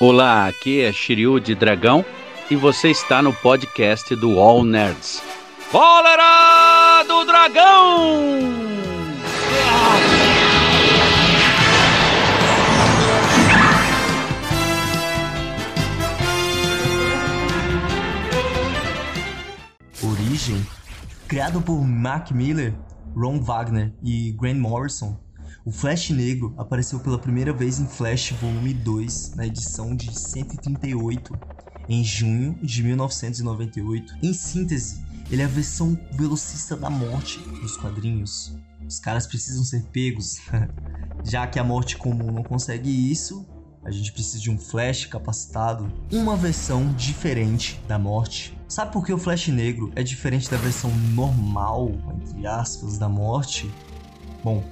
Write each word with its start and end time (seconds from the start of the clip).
Olá, 0.00 0.46
aqui 0.46 0.80
é 0.80 0.92
Shiryu 0.92 1.40
de 1.40 1.56
Dragão 1.56 2.04
e 2.48 2.54
você 2.54 2.88
está 2.88 3.20
no 3.20 3.34
podcast 3.34 4.14
do 4.14 4.38
All 4.38 4.62
Nerds. 4.62 5.20
Cólera 5.72 7.02
do 7.02 7.24
Dragão! 7.24 8.28
Origem, 20.00 20.64
criado 21.26 21.60
por 21.60 21.84
Mark 21.84 22.30
Miller, 22.30 22.72
Ron 23.16 23.40
Wagner 23.40 23.92
e 24.04 24.30
Grant 24.30 24.58
Morrison, 24.58 25.18
o 25.64 25.72
Flash 25.72 26.10
Negro 26.10 26.54
apareceu 26.56 27.00
pela 27.00 27.18
primeira 27.18 27.52
vez 27.52 27.78
em 27.78 27.86
Flash 27.86 28.32
Volume 28.40 28.72
2, 28.72 29.34
na 29.34 29.46
edição 29.46 29.94
de 29.94 30.18
138, 30.18 31.38
em 31.88 32.02
junho 32.04 32.58
de 32.62 32.82
1998. 32.82 34.16
Em 34.22 34.32
síntese, 34.32 35.02
ele 35.30 35.42
é 35.42 35.44
a 35.44 35.48
versão 35.48 35.98
velocista 36.12 36.76
da 36.76 36.88
morte 36.88 37.38
dos 37.60 37.76
quadrinhos. 37.76 38.56
Os 38.86 38.98
caras 38.98 39.26
precisam 39.26 39.64
ser 39.64 39.82
pegos. 39.92 40.38
Já 41.24 41.46
que 41.46 41.58
a 41.58 41.64
morte 41.64 41.96
comum 41.96 42.30
não 42.30 42.42
consegue 42.42 42.88
isso, 43.10 43.46
a 43.84 43.90
gente 43.90 44.12
precisa 44.12 44.38
de 44.38 44.50
um 44.50 44.58
Flash 44.58 45.06
capacitado, 45.06 45.90
uma 46.12 46.36
versão 46.36 46.92
diferente 46.94 47.80
da 47.86 47.98
morte. 47.98 48.56
Sabe 48.68 48.92
por 48.92 49.04
que 49.04 49.12
o 49.12 49.18
Flash 49.18 49.48
Negro 49.48 49.90
é 49.96 50.02
diferente 50.02 50.50
da 50.50 50.56
versão 50.56 50.90
normal, 51.14 51.90
entre 52.22 52.46
aspas, 52.46 52.96
da 52.96 53.08
morte? 53.08 53.70
Bom, 54.44 54.62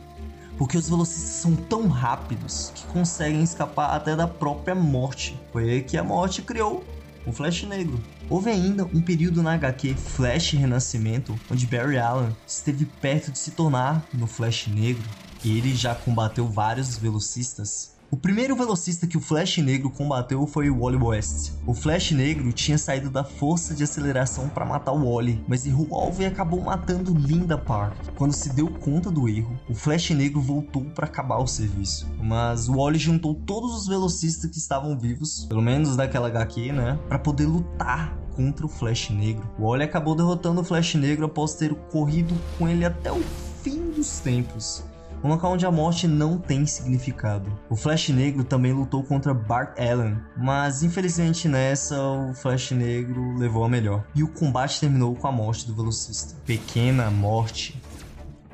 porque 0.56 0.77
os 0.77 0.88
velocistas 0.88 1.30
são 1.30 1.55
tão 1.55 1.88
rápidos 1.88 2.73
que 2.74 2.87
conseguem 2.87 3.42
escapar 3.42 3.95
até 3.95 4.16
da 4.16 4.27
própria 4.27 4.74
morte. 4.74 5.38
Foi 5.52 5.70
aí 5.70 5.83
que 5.83 5.97
a 5.97 6.05
morte 6.05 6.42
criou 6.42 6.84
o 7.27 7.33
Flash 7.33 7.64
Negro. 7.64 8.00
Houve 8.30 8.50
ainda 8.50 8.84
um 8.84 9.00
período 9.00 9.42
na 9.42 9.55
HQ 9.55 9.95
Flash 9.95 10.53
Renascimento, 10.53 11.39
onde 11.50 11.67
Barry 11.67 11.98
Allen 11.98 12.36
esteve 12.47 12.86
perto 12.86 13.33
de 13.33 13.39
se 13.39 13.50
tornar 13.50 14.06
no 14.12 14.27
Flash 14.27 14.69
Negro. 14.69 15.05
Ele 15.45 15.75
já 15.75 15.95
combateu 15.95 16.47
vários 16.48 16.97
velocistas 16.97 17.95
o 18.17 18.19
primeiro 18.19 18.56
velocista 18.56 19.06
que 19.06 19.19
o 19.19 19.20
Flash 19.20 19.59
Negro 19.59 19.91
combateu 19.91 20.47
foi 20.47 20.70
o 20.70 20.81
Wally 20.81 20.97
West. 20.97 21.53
O 21.67 21.75
Flash 21.75 22.12
Negro 22.12 22.50
tinha 22.50 22.78
saído 22.78 23.11
da 23.11 23.23
força 23.23 23.75
de 23.75 23.84
aceleração 23.84 24.48
para 24.48 24.64
matar 24.64 24.92
o 24.92 25.12
Wally, 25.12 25.45
mas 25.47 25.67
errou 25.67 25.86
o 25.91 25.95
alvo 25.95 26.23
e 26.23 26.25
acabou 26.25 26.62
matando 26.62 27.12
Linda 27.12 27.58
Park. 27.58 27.95
Quando 28.17 28.33
se 28.33 28.48
deu 28.48 28.69
conta 28.69 29.11
do 29.11 29.28
erro, 29.28 29.61
o 29.69 29.75
Flash 29.75 30.08
Negro 30.12 30.41
voltou 30.41 30.83
para 30.83 31.05
acabar 31.05 31.36
o 31.36 31.47
serviço. 31.47 32.08
Mas 32.19 32.70
o 32.70 32.77
Wally 32.77 32.98
juntou 32.98 33.34
todos 33.34 33.75
os 33.75 33.86
velocistas 33.86 34.51
que 34.51 34.56
estavam 34.56 34.98
vivos, 34.98 35.45
pelo 35.45 35.61
menos 35.61 35.95
daquela 35.95 36.28
HQ, 36.28 36.73
né, 36.73 36.98
para 37.11 37.19
poder 37.19 37.45
lutar 37.45 38.17
contra 38.34 38.64
o 38.64 38.69
Flash 38.70 39.11
Negro. 39.11 39.47
O 39.58 39.69
Wally 39.69 39.84
acabou 39.84 40.14
derrotando 40.14 40.62
o 40.62 40.64
Flash 40.64 40.95
Negro 40.95 41.27
após 41.27 41.53
ter 41.53 41.75
corrido 41.92 42.34
com 42.56 42.67
ele 42.67 42.86
até 42.86 43.12
o 43.12 43.23
fim 43.62 43.91
dos 43.91 44.20
tempos 44.20 44.83
um 45.27 45.30
local 45.30 45.55
onde 45.55 45.66
a 45.66 45.72
morte 45.72 46.06
não 46.06 46.38
tem 46.38 46.64
significado. 46.64 47.52
O 47.69 47.74
Flash 47.74 48.10
Negro 48.10 48.44
também 48.44 48.72
lutou 48.72 49.02
contra 49.02 49.34
Bart 49.34 49.77
Allen, 49.77 50.16
mas 50.36 50.84
infelizmente 50.84 51.48
nessa 51.48 52.00
o 52.00 52.33
Flash 52.33 52.70
Negro 52.70 53.36
levou 53.36 53.64
a 53.64 53.68
melhor. 53.68 54.05
E 54.14 54.22
o 54.22 54.28
combate 54.28 54.78
terminou 54.78 55.16
com 55.16 55.27
a 55.27 55.33
morte 55.33 55.66
do 55.66 55.74
velocista. 55.74 56.36
Pequena 56.44 57.10
morte. 57.10 57.83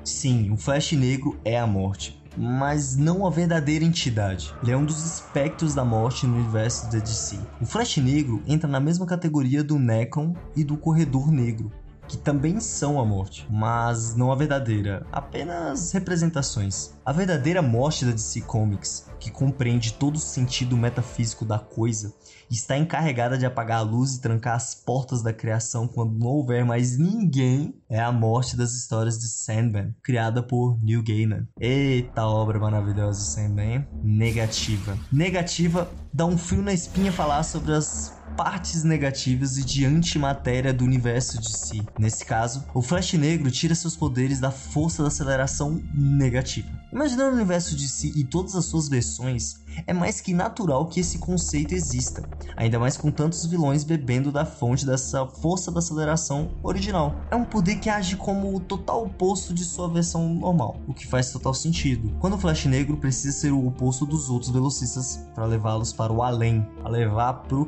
Sim, 0.02 0.50
o 0.50 0.56
Flash 0.56 0.92
Negro 0.92 1.38
é 1.44 1.58
a 1.58 1.66
morte, 1.66 2.18
mas 2.36 2.96
não 2.96 3.26
a 3.26 3.30
verdadeira 3.30 3.84
entidade. 3.84 4.54
Ele 4.62 4.72
é 4.72 4.76
um 4.76 4.86
dos 4.86 5.04
espectros 5.04 5.74
da 5.74 5.84
morte 5.84 6.26
no 6.26 6.38
universo 6.38 6.90
da 6.90 6.98
DC. 6.98 7.38
O 7.60 7.66
Flash 7.66 7.98
Negro 7.98 8.42
entra 8.46 8.68
na 8.68 8.80
mesma 8.80 9.04
categoria 9.04 9.62
do 9.62 9.78
Necron 9.78 10.34
e 10.56 10.64
do 10.64 10.78
Corredor 10.78 11.30
Negro, 11.30 11.70
que 12.12 12.18
também 12.18 12.60
são 12.60 13.00
a 13.00 13.06
morte, 13.06 13.46
mas 13.48 14.14
não 14.14 14.30
a 14.30 14.36
verdadeira, 14.36 15.06
apenas 15.10 15.92
representações. 15.92 16.92
A 17.06 17.10
verdadeira 17.10 17.62
morte 17.62 18.04
da 18.04 18.10
DC 18.10 18.42
Comics, 18.42 19.06
que 19.18 19.30
compreende 19.30 19.94
todo 19.94 20.16
o 20.16 20.20
sentido 20.20 20.76
metafísico 20.76 21.42
da 21.42 21.58
coisa, 21.58 22.12
está 22.50 22.76
encarregada 22.76 23.38
de 23.38 23.46
apagar 23.46 23.78
a 23.78 23.82
luz 23.82 24.16
e 24.16 24.20
trancar 24.20 24.56
as 24.56 24.74
portas 24.74 25.22
da 25.22 25.32
criação 25.32 25.88
quando 25.88 26.18
não 26.18 26.26
houver 26.26 26.66
mais 26.66 26.98
ninguém, 26.98 27.74
é 27.88 27.98
a 27.98 28.12
morte 28.12 28.58
das 28.58 28.74
histórias 28.74 29.18
de 29.18 29.28
Sandman, 29.28 29.94
criada 30.02 30.42
por 30.42 30.78
Neil 30.84 31.02
Gaiman. 31.02 31.48
Eita 31.58 32.26
obra 32.26 32.58
maravilhosa 32.58 33.22
Sandman, 33.22 33.88
negativa. 34.04 34.98
Negativa 35.10 35.90
dá 36.12 36.26
um 36.26 36.36
fio 36.36 36.60
na 36.60 36.74
espinha 36.74 37.10
falar 37.10 37.42
sobre 37.42 37.72
as 37.72 38.20
partes 38.36 38.84
negativas 38.84 39.56
e 39.56 39.64
de 39.64 39.84
antimatéria 39.84 40.72
do 40.72 40.84
universo 40.84 41.40
de 41.40 41.56
si. 41.56 41.82
Nesse 41.98 42.24
caso, 42.24 42.64
o 42.74 42.82
Flash 42.82 43.14
Negro 43.14 43.50
tira 43.50 43.74
seus 43.74 43.96
poderes 43.96 44.40
da 44.40 44.50
força 44.50 45.02
da 45.02 45.08
aceleração 45.08 45.82
negativa. 45.94 46.68
Imaginando 46.92 47.30
o 47.30 47.36
universo 47.36 47.74
de 47.74 47.88
si 47.88 48.12
e 48.16 48.24
todas 48.24 48.54
as 48.54 48.66
suas 48.66 48.88
versões, 48.88 49.62
é 49.86 49.92
mais 49.92 50.20
que 50.20 50.34
natural 50.34 50.86
que 50.86 51.00
esse 51.00 51.18
conceito 51.18 51.74
exista, 51.74 52.22
ainda 52.56 52.78
mais 52.78 52.96
com 52.96 53.10
tantos 53.10 53.46
vilões 53.46 53.84
bebendo 53.84 54.30
da 54.30 54.44
fonte 54.44 54.84
dessa 54.84 55.26
força 55.26 55.70
da 55.70 55.78
aceleração 55.78 56.50
original. 56.62 57.14
É 57.30 57.36
um 57.36 57.44
poder 57.44 57.76
que 57.76 57.88
age 57.88 58.16
como 58.16 58.54
o 58.54 58.60
total 58.60 59.04
oposto 59.04 59.54
de 59.54 59.64
sua 59.64 59.88
versão 59.88 60.28
normal, 60.34 60.80
o 60.86 60.92
que 60.92 61.06
faz 61.06 61.30
total 61.30 61.54
sentido. 61.54 62.14
Quando 62.20 62.34
o 62.34 62.38
Flash 62.38 62.66
Negro 62.66 62.96
precisa 62.96 63.32
ser 63.36 63.52
o 63.52 63.66
oposto 63.66 64.04
dos 64.04 64.28
outros 64.28 64.50
velocistas 64.50 65.26
para 65.34 65.46
levá-los 65.46 65.92
para 65.92 66.12
o 66.12 66.22
além, 66.22 66.66
a 66.84 66.88
levar 66.88 67.32
pro 67.44 67.66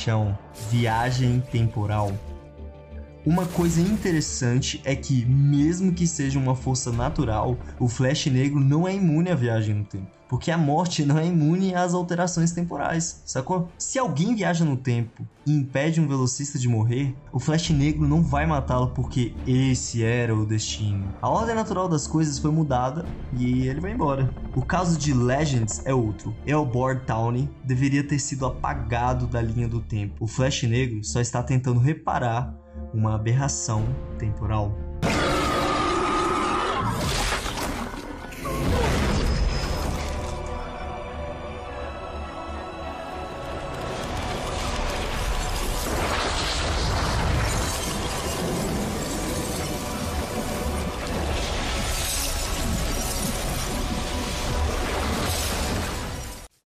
caixão. 0.00 0.38
Viagem 0.70 1.40
temporal. 1.52 2.10
Uma 3.26 3.44
coisa 3.44 3.82
interessante 3.82 4.80
é 4.84 4.96
que, 4.96 5.26
mesmo 5.26 5.92
que 5.92 6.06
seja 6.06 6.38
uma 6.38 6.56
força 6.56 6.90
natural, 6.90 7.58
o 7.78 7.86
Flash 7.86 8.26
Negro 8.26 8.58
não 8.60 8.88
é 8.88 8.94
imune 8.94 9.30
à 9.30 9.34
viagem 9.34 9.74
no 9.74 9.84
tempo. 9.84 10.19
Porque 10.30 10.52
a 10.52 10.56
morte 10.56 11.04
não 11.04 11.18
é 11.18 11.26
imune 11.26 11.74
às 11.74 11.92
alterações 11.92 12.52
temporais, 12.52 13.20
sacou? 13.26 13.68
Se 13.76 13.98
alguém 13.98 14.32
viaja 14.36 14.64
no 14.64 14.76
tempo 14.76 15.26
e 15.44 15.52
impede 15.52 16.00
um 16.00 16.06
velocista 16.06 16.56
de 16.56 16.68
morrer, 16.68 17.16
o 17.32 17.40
Flash 17.40 17.70
Negro 17.70 18.06
não 18.06 18.22
vai 18.22 18.46
matá-lo 18.46 18.94
porque 18.94 19.32
esse 19.44 20.04
era 20.04 20.32
o 20.32 20.46
destino. 20.46 21.12
A 21.20 21.28
ordem 21.28 21.56
natural 21.56 21.88
das 21.88 22.06
coisas 22.06 22.38
foi 22.38 22.52
mudada 22.52 23.04
e 23.36 23.66
ele 23.66 23.80
vai 23.80 23.90
embora. 23.90 24.32
O 24.54 24.64
caso 24.64 24.96
de 24.96 25.12
Legends 25.12 25.84
é 25.84 25.92
outro. 25.92 26.32
Elbord 26.46 27.04
Towney 27.06 27.48
deveria 27.64 28.06
ter 28.06 28.20
sido 28.20 28.46
apagado 28.46 29.26
da 29.26 29.42
linha 29.42 29.66
do 29.66 29.80
tempo. 29.80 30.14
O 30.20 30.28
Flash 30.28 30.62
Negro 30.62 31.02
só 31.02 31.20
está 31.20 31.42
tentando 31.42 31.80
reparar 31.80 32.56
uma 32.94 33.16
aberração 33.16 33.84
temporal. 34.16 34.89